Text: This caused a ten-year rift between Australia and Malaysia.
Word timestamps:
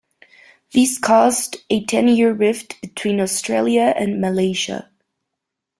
This 0.73 0.97
caused 0.97 1.57
a 1.69 1.85
ten-year 1.85 2.33
rift 2.33 2.81
between 2.81 3.19
Australia 3.21 3.93
and 3.95 4.19
Malaysia. 4.19 4.89